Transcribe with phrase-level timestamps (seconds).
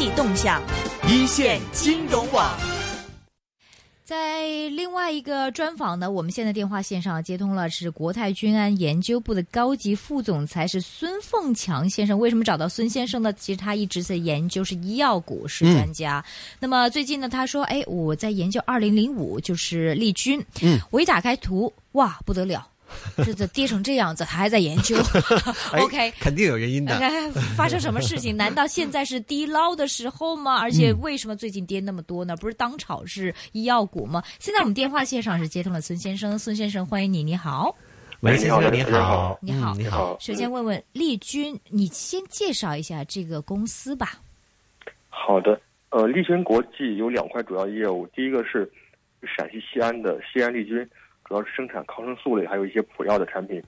[0.00, 0.62] 济动向。
[1.06, 2.58] 一线金融网。
[4.02, 12.18] 在另外一个专访呢，我们现在电话线上接通了，是国泰君安研究部的高级副总裁是孙凤强先生。
[12.18, 13.30] 为什么找到孙先生呢？
[13.34, 16.24] 其实他一直在研究是医药股，是专家。
[16.58, 20.42] 那么最近呢，他说：“哎，我在研究二零零五，就是利君。
[20.62, 22.66] 嗯，我一打开图，哇，不得了。”
[23.24, 24.96] 这这跌成这样子，他还在研究。
[25.78, 26.98] OK，肯定有原因的。
[27.56, 28.36] 发生什么事情？
[28.36, 30.58] 难道现在是低捞的时候吗？
[30.58, 32.36] 而且为什么最近跌那么多呢？
[32.36, 34.22] 不是当炒是医药股吗？
[34.38, 37.74] 现在我们电话线上是接通了孙先生，孙先生欢迎你，你好。
[38.20, 40.16] 喂，先生你好，你好，你好。
[40.20, 44.20] 首先问问丽君，你先介绍一下这个公司吧。
[45.08, 48.70] 好的，呃，丽君国际有两块主要业务，第一个是
[49.22, 50.86] 陕西西安的西安丽君。
[51.30, 53.62] 主要是生产抗生素类，还有一些普药的产品。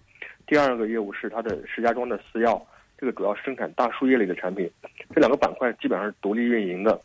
[0.49, 2.61] 第二个业务是它的石家庄的私药，
[2.99, 4.69] 这个主要生产大树叶类的产品。
[5.15, 7.01] 这两个板块基本上是独立运营的。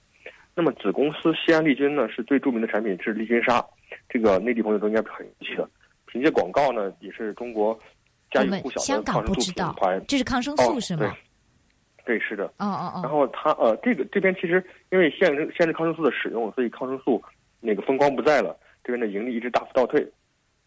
[0.55, 3.63] 那么子公司西安利君呢，是最著名的产品是利君沙，
[4.09, 5.69] 这个内地朋友都应该很熟悉的。
[6.08, 7.80] 凭借广告呢，也是中国
[8.31, 10.02] 家喻户晓的抗生素品牌。
[10.08, 11.16] 这是抗生素是吗？
[12.03, 12.45] 对，是的。
[12.58, 13.02] 哦哦哦。
[13.03, 17.22] 然后它呃，这个这边其实因为限制限制抗生素的使用，所以抗生素
[17.61, 20.03] 那个风光不再了，这边的盈利一直大幅倒退。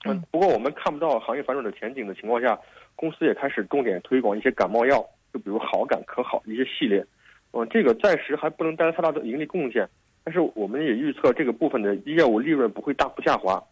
[0.04, 2.58] 嗯，不过我们看不到行业反转的前景的情况下，
[2.96, 7.04] 公司也开始重点推广一些感冒药，就比如好感可好一些系列。
[7.52, 9.88] 嗯，这个暂时还不能带来太大的盈利贡献，
[10.24, 13.62] 但是我们也预测这个部分的业务利润不会大幅下滑。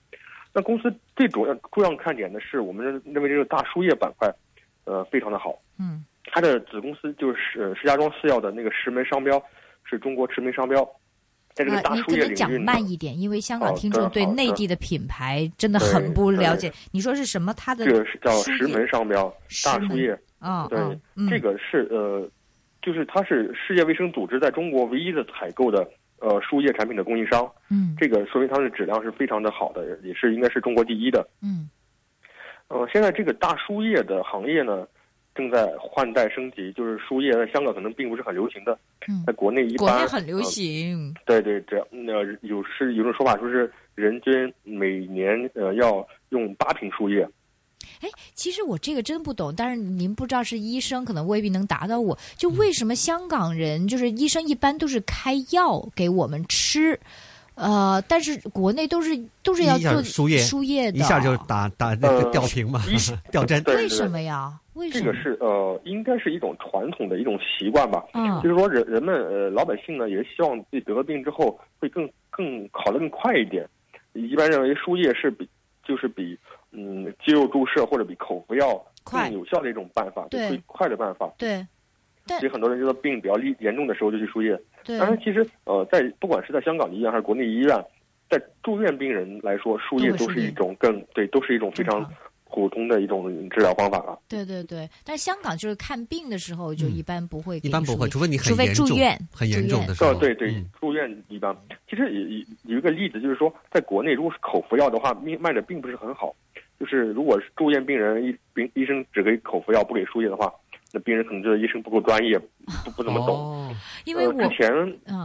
[0.53, 4.29] 那公司最主要重要看点的是，我们认为这个大输液板块，
[4.85, 5.59] 呃，非常的好。
[5.79, 9.41] 嗯，它的子公司就是石家庄四药的那个石门商标，
[9.85, 10.83] 是中国驰名商标。
[11.57, 16.73] 啊，你可能讲慢一点，因为香港听众对内地的品牌真的很不了解。
[16.93, 17.53] 你说是什么？
[17.55, 19.33] 它的这个是叫石门商标，
[19.65, 20.69] 大输液啊。
[20.69, 20.79] 对，
[21.29, 22.29] 这个是呃，
[22.81, 25.89] 就是它是世界卫生组织在中国唯一的采购的
[26.21, 27.51] 呃输液产品的供应商。
[27.71, 31.29] 嗯，这个说明它的质量是非常的好的，也是应该是中国第一的。
[31.43, 31.69] 嗯，
[32.69, 34.87] 呃，现在这个大输液的行业呢。
[35.39, 38.77] 正在换代升级，就是输液在香港可能并不是很流行的，
[39.25, 39.87] 在国内一般。
[39.87, 41.15] 国内很流行。
[41.25, 42.13] 对对，这那
[42.43, 47.25] 有是有种说法，说是人均每年呃要用八瓶输液。
[48.01, 52.19] 哎，其实我这个真不懂，但是您不知道是医生，可能未必能答到我。
[52.37, 56.99] 就为什么香港人就是医生一般都是开药给我们吃？
[57.55, 62.81] 呃，但是国内都是都是要做输液输液的，一下就打打那个吊瓶嘛，
[63.33, 63.63] 吊针。
[63.67, 64.53] 为什么呀？
[64.93, 68.05] 这个是呃，应该是一种传统的一种习惯吧。
[68.15, 73.67] 嗯，就是说人人们呃老百姓呢，也是希望自己得了病之后会更更好的更快一点。
[74.13, 75.49] 一般认为输液是比
[75.85, 76.39] 就是比
[76.73, 81.33] 嗯肌肉注射或者比口服药更有效的一种办法，最快的办法。
[81.39, 81.67] 对。
[82.29, 84.55] 所以很多人觉得病比较厉严重的时候就去输液。
[84.85, 87.75] 当然，其实呃，在不管是在香港的医院还是国内医院，
[88.29, 92.07] 在住院病人来说，输液都是一种更对，都是一种非常
[92.51, 94.19] 普通的一种治疗方法了。
[94.29, 100.15] 对对对，但是香港就是看病的时候就一般不会，一般不会，除非你除非住院很严重的时候。
[100.15, 101.57] 对对，住院一般。
[101.89, 102.13] 其实
[102.65, 106.35] 有有一个例子就是说，在国内如果是口服药的话，卖卖的并不是很好。
[106.79, 110.53] 就是如果是住院病人医病医生只给口服药不给输液的话。
[110.91, 112.39] 那病人可能觉得医生不够专业，
[112.83, 113.77] 不不怎么懂。
[114.07, 114.71] 因为之前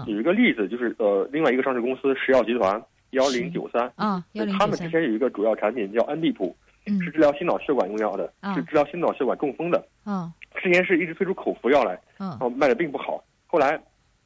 [0.07, 4.23] 有一个例子，就是呃，另外一个上市公司石药集团幺零九三啊，
[4.59, 9.83] 他们之前有一个主要产品叫安必普，是治疗心脑血管用药的，是治疗心脑血管中风的。
[10.03, 13.23] 啊，之前是一直推出口服药来，嗯，卖的并不好。
[13.47, 13.79] 后来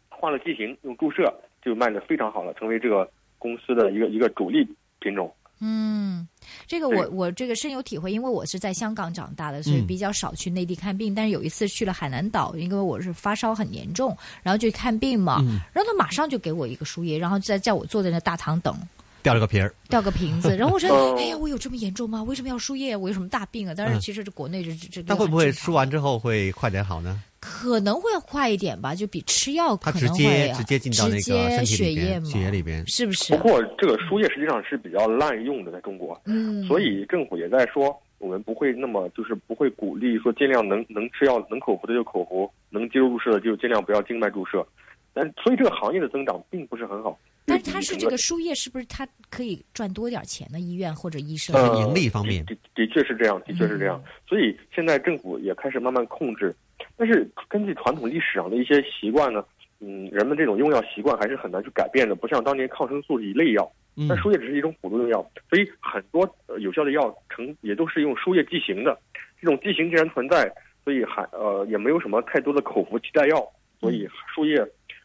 [0.09, 4.67] 换了剂型，用注射就卖的非常好了，成为这个公司的一个一个主力
[4.99, 5.33] 品种。
[5.59, 6.28] 嗯，
[6.68, 11.16] 这个我我这个深有体会，因为我是在香港长大的，所以比较少去内地看病。
[11.16, 15.41] 但是有一次去了海南岛，因为我是发烧很严重，然后就看病嘛，
[15.73, 18.78] 然后他马上就给我一个输液，然后再叫我坐在那大堂等，
[19.23, 20.56] 掉了个瓶儿，吊个瓶子。
[20.57, 22.22] 然后我说，哎呀，我有这么严重吗？
[22.22, 22.96] 为什么要输液？
[22.96, 23.73] 我有什么大病啊？
[23.75, 27.22] 但是其实这国内这这，那会不会输完之后会快点好呢？
[27.50, 33.34] 可能会快一点吧，就比吃药可能会直接直接进到那个身体血液血液里边，是不是？
[33.34, 44.67] 不过这个输液实际上是比较滥用的，在中国，嗯，所以政府也在说，我们不会那么就是不会鼓励说尽量能能吃药能口服的就口服，能肌肉注射的就尽量不要静脉注射。
[45.14, 47.17] 但所以这个行业的增长并不是很好。
[47.46, 50.59] 但是它是这个输液，是不是它可以赚多点钱呢？
[50.59, 54.03] 医院或者医生盈利方面，的的确是这样，的确是这样。
[54.28, 56.53] 所以现在政府也开始慢慢控制。
[56.97, 59.46] 但是根据传统历史上的一些习惯呢，
[59.79, 62.16] 嗯，人们这种用药习惯还是很难去改变的。
[62.16, 63.72] 不像当年抗生素是一类药，
[64.09, 66.28] 但输液只是一种辅助用药，所以很多
[66.59, 68.97] 有效的药成也都是用输液剂型的。
[69.40, 70.52] 这种剂型既然存在，
[70.84, 73.47] 所以还呃也没有什么太多的口服替代药，
[73.79, 74.55] 所以输液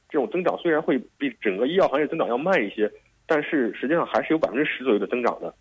[0.08, 2.90] 这种增长虽然会比整个医药行业增长要慢一些，
[3.26, 5.54] 但是实际上还是有百分之十左右的增长的。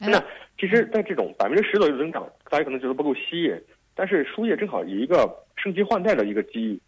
[0.00, 0.18] 哎那
[0.58, 3.54] 其实，在这种百分之十左右的增长，大家可能觉得不够吸引，
[3.94, 5.30] 但是输液正好有一个
[5.62, 6.80] 升级换代的一个机遇。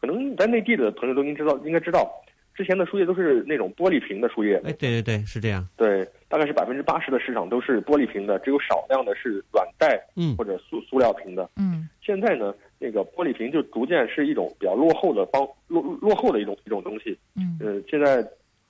[0.00, 2.08] 可能在内地的朋友都应知道，应该知道，
[2.54, 5.66] 之前的输液都是那种玻璃瓶的输液，哎，对对对，是这样。
[5.76, 11.50] 对，大概是百分之八十的市场都是玻璃瓶的，只有少量的是软袋嗯或者塑塑料瓶的。
[11.56, 17.18] 嗯现在呢，那个玻璃瓶就逐渐是一种比较落后的方落落后的一种一种东西。
[17.34, 18.24] 嗯呃，现在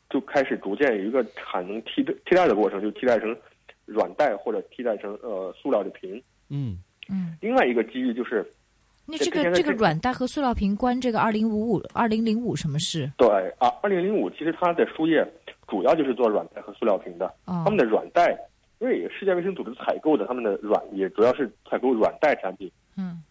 [0.08, 3.36] 就开始逐渐有一个产能替代替代的过程，就替代成
[3.84, 6.20] 软袋或者替代成呃塑料的瓶。
[6.48, 6.78] 嗯，
[7.10, 8.44] 嗯，另外一个机遇就是，
[9.10, 13.10] 那这个这个软袋和塑料瓶关这个二零五五二零零五什么事？
[13.16, 13.26] 对
[13.58, 15.26] 啊，二零零五其实它的输液
[15.66, 17.26] 主要就是做软袋和塑料瓶的。
[17.46, 18.38] 哦他们的软袋，
[18.80, 22.70] 因为世界卫生组织采购的他们的软也主要是采购软袋产品。
[22.98, 23.22] 嗯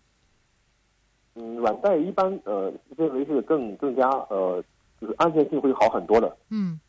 [1.35, 4.63] 嗯，软袋一般呃认为是更更加呃
[5.00, 6.35] 就是安全性会好很多的。
[6.50, 6.80] 嗯，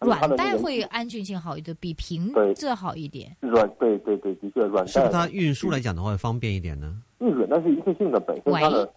[0.00, 3.34] 软袋的那个会安全性好一点，比瓶对子好一点。
[3.40, 6.96] 软对对对，的确软带是不是它运输来讲的话会方便一点呢？
[7.18, 8.92] 因为软带是一次性的，本身它的。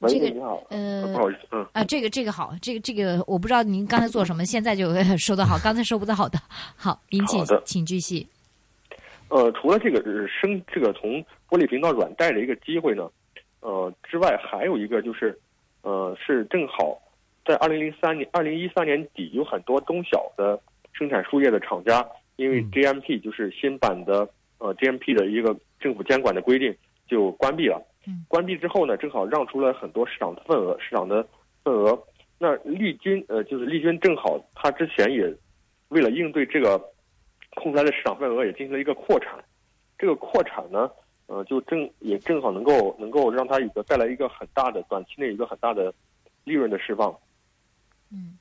[0.00, 6.38] 喂，这个你好，呃不好意思，嗯，啊，这个这个好，这个这个我不知道您刚才做什么，现在就 收的好，刚才收不到的。
[6.74, 8.26] 好，您请请继续。
[9.28, 13.06] 呃，除了这个呃升这个从玻璃瓶到软带的一个机会呢，
[13.60, 15.38] 呃之外，还有一个就是，
[15.82, 16.98] 呃，是正好
[17.50, 20.56] 在二零零三年、二零一三年底，有很多中小的
[20.92, 22.06] 生产输液的厂家，
[22.36, 26.72] 因为嗯 GMP 就是新版的呃 GMP 的一个政府监管的规定
[27.08, 27.84] 就关闭了。
[28.06, 31.26] 嗯关闭之后呢，正好让出了很多市场的份额，市场的
[31.64, 32.00] 份额。
[32.38, 35.28] 那利君呃，就是利君正好他之前也
[35.88, 36.78] 为了应对这个
[37.56, 39.34] 空出来的市场份额，也进行了一个扩产。
[39.98, 40.88] 这个扩产呢，
[41.26, 45.92] 呃，就正也正好能够能够让它一个带来一个很大的短期内一个很大的
[46.44, 47.12] 利润的释放。
[48.12, 48.38] 嗯，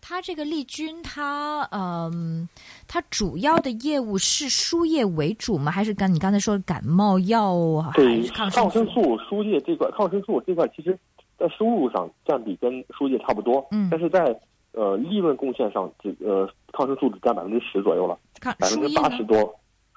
[0.00, 2.48] 它这个利君，它嗯，
[2.88, 5.70] 它主要的业务是输液为主吗？
[5.70, 9.16] 还是刚你刚才说的感冒药啊，对抗抗生素？
[9.28, 10.98] 输液这块，抗生素这块其实
[11.38, 14.38] 在收入上占比跟输液差不多，嗯但是在
[14.72, 18.94] 呃利润贡献上，这呃抗生素只占百分之十左右了，抗百分之？
[18.94, 19.36] 八十多，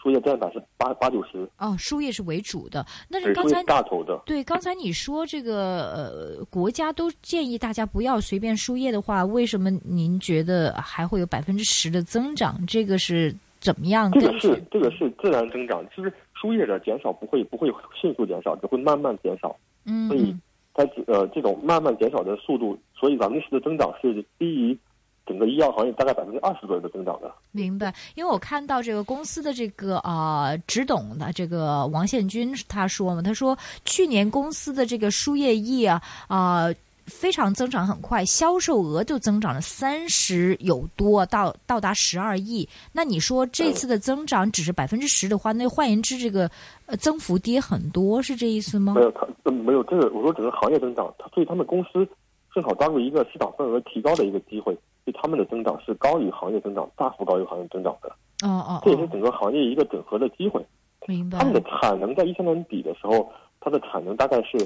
[0.03, 2.85] 输液占百分之八八九十，哦，输液是为主的。
[3.07, 4.21] 那是刚才大头的。
[4.25, 12.59] 对，刚才你说这个呃，国家都建议大家不要随便输液的话，为什么您觉得还会有百分之十的增长？
[12.67, 14.29] 这个是怎么样这？
[14.29, 19.55] 个是这个是自然增长，就是输液的减少不会不会迅速减少，只会慢慢减少。
[19.85, 20.41] 嗯所以嗯
[20.73, 24.77] 它呃这种慢慢减少的速度，所以百分之十的增长是低于
[25.25, 27.31] 整个医药行业大概百分之二十左右的增长的。
[27.51, 36.75] 明白，因为我看到这个公司的这个啊、呃、执董的这个王宪军他说嘛，他说去年公司的这个输液液啊啊、呃
[37.05, 42.65] 非常增长很快，销售额就增长了三十有多，到到达十二亿。
[42.93, 46.49] 那你说这次的增长只是百分之十的话，那换言之，这个
[46.85, 49.01] 呃增幅跌很多，是这意思吗没？
[49.01, 52.07] 有他呃没有这个，我说整个行业增长，它所以他们公司
[52.55, 54.73] 正好抓住一个市场份额提高的一个机会，
[55.03, 58.09] 所以他们的增长是高于行业增长，大幅高于行业增长的。
[58.45, 60.65] 哦哦这也是哦，整个行业一个整合的机会。
[61.07, 61.45] 明白他。
[61.45, 64.57] 们的产能在一三年底的时候，它的产能大概是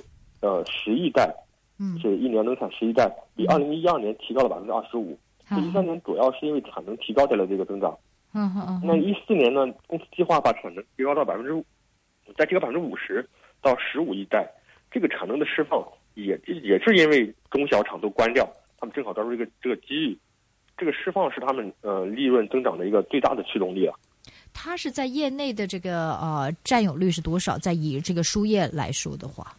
[0.42, 1.36] 呃十亿袋，
[1.80, 5.18] 嗯，是一年能产十亿袋，比二零一二年提高了百分之二十五。
[5.46, 7.98] 好一三年主要是因为产能提高带来这个增长。
[8.34, 11.66] 嗯嗯嗯那一四年呢，公司计划把产能提高到百分之五，
[12.38, 13.28] 再提高百分之五十
[13.62, 14.48] 到十五亿袋。
[14.92, 15.84] 这个产能的释放
[16.16, 18.48] 也也是因为中小厂都关掉，
[18.80, 20.18] 他们正好抓住这个这个机遇。
[20.78, 23.96] 这个释放是他们呃利润增长的一个最大的驱动力啊。
[24.54, 27.58] 它是在业内的这个呃占有率是多少？
[27.58, 29.56] 在以这个输液来说的话，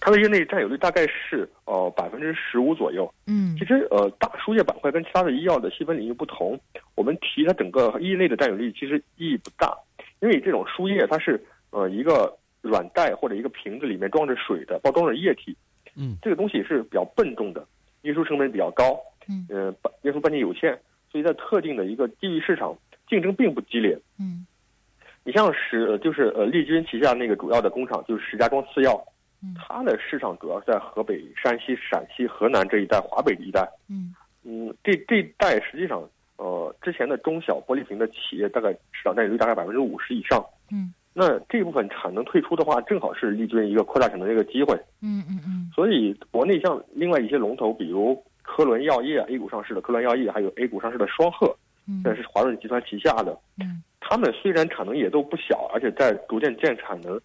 [0.00, 3.12] 它的业内占有率大概是呃百分之十五左右。
[3.26, 6.58] 嗯其实呃大输液板块跟其他的医药的细分领域不同，
[6.94, 9.76] 我们提它整个业内的占有率其实意义不大，
[10.20, 15.54] 因为这种输液它是呃一个软袋或者一个瓶子里面装着水的，包装着液体，
[15.94, 17.66] 嗯，这个东西是比较笨重的，
[18.02, 18.98] 运输成本比较高，
[19.30, 20.76] 嗯呃半运输半径有限，
[21.12, 22.76] 所以在特定的一个地域市场
[23.08, 23.96] 竞争并不激烈。
[24.18, 24.44] 嗯
[25.22, 29.00] 你像石呃就是呃利君旗下那个主要的工厂就是石家庄次药，
[29.42, 33.68] 嗯它的市场主要是在河北、山西、陕西、河南这一带、华北一带。
[33.88, 36.02] 嗯嗯，这这一带实际上，
[36.38, 40.42] 呃，之前的中小玻璃瓶的企业大概市场占有率大概百分之五十以上。
[40.72, 44.74] 嗯那这部分产能退出的话，正好是利君一个扩大产能的一个机会。
[45.02, 51.54] 嗯嗯嗯所以，国内像另外一些龙头，比如科伦药业 A 股上市的科伦药业，还有 A 股上市的双鹤，
[51.86, 53.38] 嗯这是华润集团旗下的。
[53.58, 57.20] 嗯他们虽然产能也都不小，而且在逐渐建产能，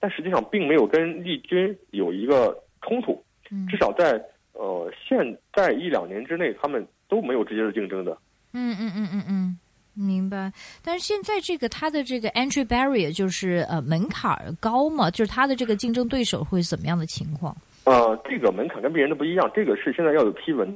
[0.00, 3.22] 但实际上并没有跟利君有一个冲突。
[3.50, 4.20] 嗯至少在
[4.52, 5.18] 呃，现
[5.54, 8.16] 在一两年之内，他们都没有直接的竞争的。
[8.52, 9.58] 嗯嗯嗯嗯嗯，
[9.94, 10.52] 明白。
[10.82, 17.56] 但是现在这个它的这个 entry barrier 就是呃门槛儿高嘛，就是它的这个竞争对手会怎么样的情况？
[17.86, 20.68] 呃，这个门槛跟别人的不一样，这个是现在要有批文。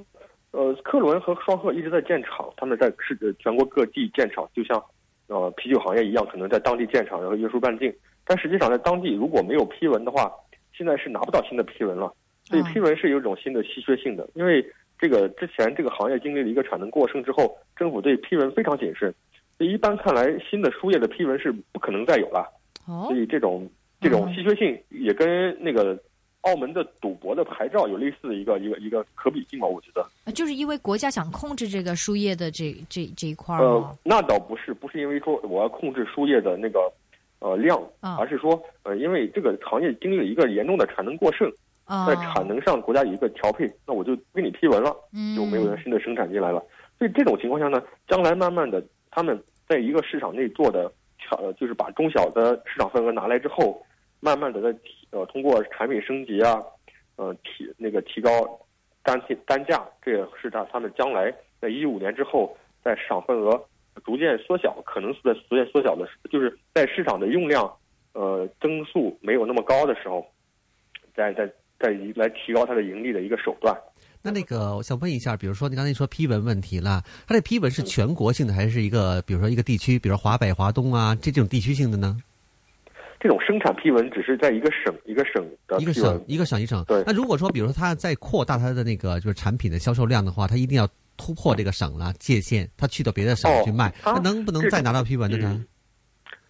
[0.52, 4.80] 呃，科伦和双鹤一直在建厂，他们在世全国各地建厂，就像
[5.26, 7.92] 呃啤酒行业一样，可能在当地建厂，然后约束半径。
[8.24, 10.30] 但实际上在当地如果没有批文的话，
[10.72, 12.12] 现在是拿不到新的批文了。
[12.44, 14.64] 所以批文是有一种新的稀缺性的，因为
[14.98, 19.12] 这个之前这个行业经历了一个产能过剩之后，政府对批文非常谨慎。
[19.58, 22.48] 所以一般看来，新的输液的批文是不可能再有了。
[22.86, 23.68] 哦所以这种
[24.00, 25.96] 这种稀缺性也跟那个
[26.42, 30.04] 澳门的赌博的牌照有类似的一个一个一个可比性吧，我觉得。
[30.24, 36.90] 呃就是因为国家想控制这个输液的这这这一块儿呃？，那倒不是，不是因为说我要控制输液的那个
[37.40, 41.50] 呃量，啊而是说呃，因为这个行业经历了一个严重的产能过剩，
[41.84, 46.62] 啊，在产能上国家有一个调配，那我就给你批文了，嗯就没有人新的生产进来了。
[46.98, 50.90] 所以这种情况下呢，将来慢慢的，他们在一个市场内做的，
[51.30, 53.82] 呃就是把中小的市场份额拿来之后，
[54.20, 56.60] 慢慢的在提呃通过产品升级啊，
[57.16, 58.30] 呃提那个提高
[59.02, 63.60] 单品单价，这也是他他们将来在一五年之后，在市场份额
[64.04, 67.70] 逐渐缩小，可能是在逐渐缩小的时，就是在市场的用量
[68.12, 70.24] 呃增速没有那么高的时候，
[71.14, 71.46] 再再
[71.78, 73.76] 再来提高它的盈利的一个手段。
[74.22, 82.18] 那那个，我想问一下，比如说你刚才说批文问题了，它这批文是全国性的，还是一个，比如说一个地区，比如说华北、华东啊，这这种地区性的呢？
[83.20, 86.82] 这种生产批文只是在一个省一个省的一个省一个省一省。
[86.88, 87.04] 对。
[87.06, 95.62] 那如果说，比如说它在扩大它的那个就是产品的销售量的话，它一定要突破这个省了界限，它去到别的省哦去卖，它那能不能再拿到批文的呢？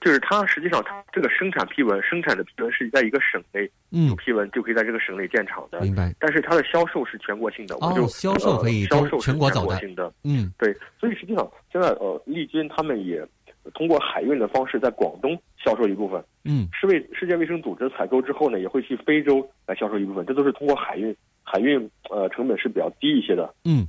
[0.01, 6.15] 就是它实际上它这个生产批文生产的批文是在一个省内有嗯，批文就可以在这个省内建厂的，明白。
[6.19, 10.51] 但是它的销售是全国性的，哦我就销售可以呃销售全国性的，嗯。
[10.57, 13.23] 对，所以实际上现在呃丽君他们也
[13.75, 23.55] 通过海运的方式在广东销售一部分，嗯世卫世界卫生组织采购之后呢，也会去非洲来销售一部分，这都是通过海运，海运呃成本是比较低一些的。
[23.65, 23.87] 嗯，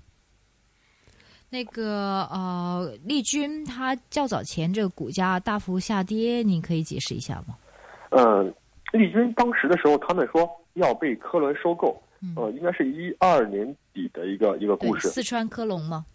[1.50, 7.55] 那个呃，丽君它较早前这个股价大幅下跌，你可以解释一下吗？
[8.11, 8.53] 嗯，
[8.93, 15.07] 丽君当时的时候，他们说要被科伦收购，嗯呃，应该是一二年底的一个一个故，事。
[15.07, 16.05] 四川科隆吗？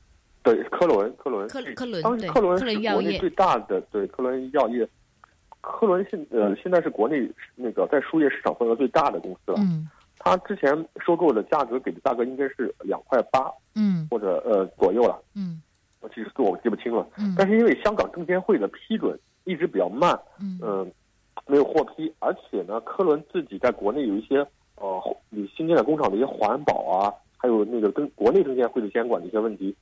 [0.47, 4.89] 对，科伦，科伦，科科伦当时科伦是国内最大的，对，科伦药业，
[5.61, 9.57] 科伦现呃现在是国内那个在输液市场份额最大的公司了。
[9.59, 9.89] 嗯。
[10.19, 10.71] 它之前
[11.05, 14.07] 收购的价格给的价格应该是两块八嗯。
[14.09, 15.61] 或者呃左右了，嗯。
[16.01, 17.05] 我其实这我记不清了。
[17.19, 17.35] 嗯。
[17.37, 20.61] 但是因为香港证监会的批准一直比较慢，嗯。
[20.63, 20.93] 嗯，
[21.49, 29.75] 没有获批，而且呢，科伦自己在国内有一些呃，你新建的工厂的一些环保啊，还有那个跟国内证监会的监管的一些问题，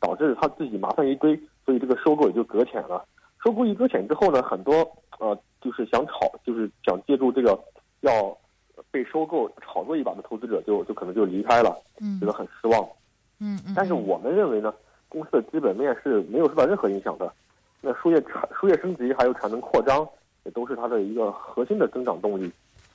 [0.00, 3.04] 导致他自己麻烦一堆，所以这个收购也就搁浅了。
[3.44, 4.72] 收购一搁浅之后呢，很多
[5.18, 7.58] 呃，就是想炒，就是想借助这个
[8.00, 8.36] 要
[8.90, 12.82] 被收购炒作一把的投资者就就可能就离开了，嗯觉得很失望。
[13.40, 14.74] 嗯嗯，但是我们认为呢，
[15.08, 17.32] 公司的基本面是没有受到任何影响的。
[17.80, 20.06] 那输液产输液升级还有产能扩张，
[20.44, 22.50] 也都是它的一个核心的增长动力。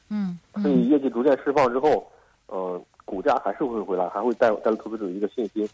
[0.10, 2.06] 嗯所以业绩逐渐释放之后，
[2.48, 5.68] 呃，股价还是会回来，还会带带来投资者一个信心。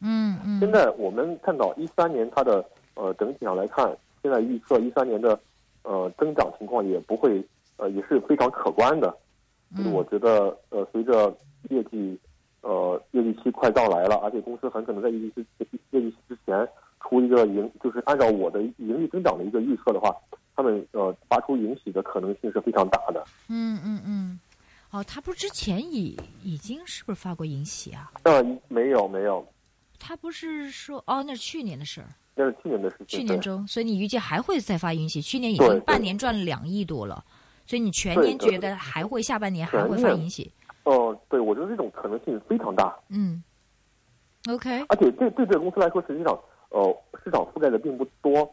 [0.00, 2.64] 嗯嗯，现在我们看到一三年它的
[2.94, 5.38] 呃整体上来看，现在预测一三年的
[5.82, 7.44] 呃增长情况也不会
[7.76, 9.08] 呃也是非常可观的。
[9.70, 11.36] 嗯就是我觉得呃随着
[11.68, 12.18] 业绩
[12.62, 16.66] 呃业绩期快到来了，而且公司很可能在业绩期业绩期之前
[17.02, 20.14] 出一个盈，就是按照我的盈利增长的一个预测的话，
[20.56, 23.22] 他们呃发出盈喜的可能性是非常大的。
[23.48, 24.40] 嗯嗯嗯，
[24.90, 28.10] 哦，他不是之前已已经是不是发过银喜啊？
[28.24, 29.46] 呃，没有没有，
[29.98, 33.06] 他不是说哦，那是去年的事儿，那是去年的事情。
[33.06, 35.20] 去年中，所以你预计还会再发盈喜？
[35.20, 37.24] 去年已经半年赚了两亿多了，
[37.66, 40.50] 所以你全年觉得还会下半年还会发盈喜？
[40.84, 43.42] 哦、对，我觉得这种可能性非常大，嗯
[44.48, 46.32] ，OK，而且对对这个公司来说，实际上
[46.70, 48.50] 呃市场覆盖的并不多，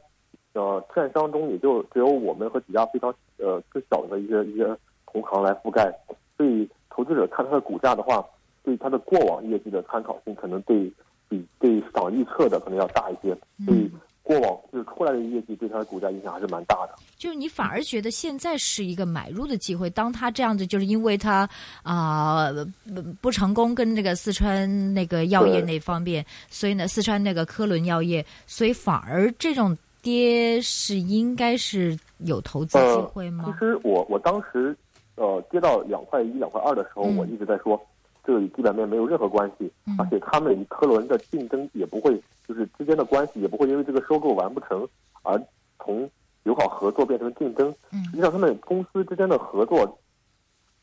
[0.52, 4.66] 呃券商中也就只有我们和几家非常呃更小的一些一些
[5.06, 5.90] 同行来覆盖，
[6.36, 8.26] 所以投资者看它的股价的话，
[8.64, 10.92] 对它的过往业绩的参考性可能对
[11.28, 13.92] 比对市场预测的可能要大一些，所以嗯，
[14.24, 16.96] 过往就是出来的业绩对它的股价影响还是蛮大的。
[17.18, 19.90] 就是你反而觉得现在是一个买入的机会。
[19.90, 21.48] 当它这样子，就是因为它
[21.84, 22.52] 啊、
[22.94, 33.60] 不不成功跟那个四川那个药业那方面，所以呢，四川那个科伦药业，所以反而这种跌是应该是有投资机会吗其？
[33.60, 34.76] 实我我当时
[35.16, 37.80] 呃跌到两块一、两块二的时候，嗯我一直在说，
[38.26, 44.88] 这个与基本面没有任何关系，嗯而且他们与科伦的竞争也不会，就是之间的关系也不会因为这个收购完不成
[45.24, 45.40] 而
[45.80, 46.10] 从
[46.44, 47.74] 友好合作变成竞争。
[47.92, 49.86] 嗯实际上，他们公司之间的合作，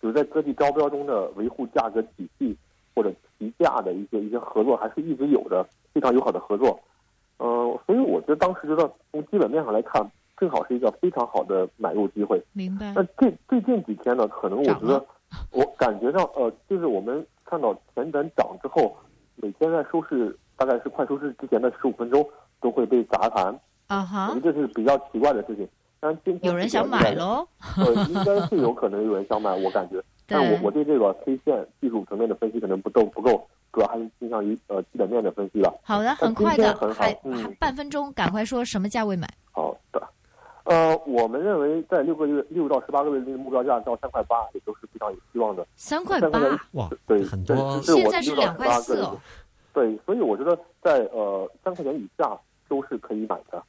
[0.00, 2.56] 就是在各地招标中的维护价格体系
[2.94, 6.78] 或者提价的一些一些合作，还是一直有的，非常友好的合作。
[7.38, 10.00] 呃，所以我觉得当时觉得从基本面上来看，
[10.36, 12.40] 正好是一个非常好的买入机会。
[12.52, 13.02] 明白那。
[13.18, 15.04] 最最近几天呢，可能我觉得，
[15.50, 18.96] 我感觉到，呃，就是我们看到前短涨之后，
[19.36, 22.26] 每天在收市大概是快收市之前的十五分钟
[22.62, 23.54] 都会被砸盘，
[23.88, 25.68] 啊哈我觉，得这是比较奇怪的事情。
[26.00, 27.46] 但今天有人想买，喽。
[27.76, 30.02] 呃，应该是有可能有人想买，我感觉。
[30.26, 35.70] 但我我对这个 K 线技术层面的分析可能不够不够，主要还是倾向于呃基本面的分析吧。
[35.82, 39.28] 好的，很快的，还嗯还半分钟，赶快说什么价位买？
[40.64, 45.66] 呃，我们认为在六个月六到十八个月内的目标价到三块八，也都是非常有希望的。
[45.76, 49.18] 三块八三块钱，哇，对，很多这现在是我两块四哦。
[49.72, 52.38] 对，所以我觉得在呃三块钱以下
[52.68, 53.62] 都是可以买的。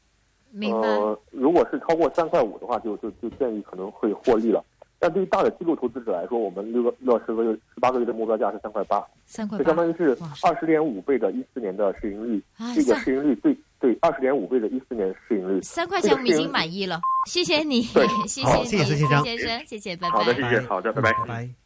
[0.51, 0.88] 明白。
[0.88, 4.63] 呃，如果是超过三块五的话，就就就建议可能会获利了。
[5.03, 12.41] 但对于大的机构投资者来说，我们六个六到十个月、十八个月的目标价是三块八，三块就相当于是二十点五倍的一四年的市盈率。
[12.57, 15.62] 啊，这个市盈率对对二十点五倍的一四年市盈率。
[15.62, 18.41] 三块钱我们已经满意了，谢谢你，谢谢你，谢
[18.77, 20.17] 谢孙先生先生，谢谢，拜拜。
[20.17, 21.12] 好的，谢谢，好的，拜拜。
[21.12, 21.62] 拜拜。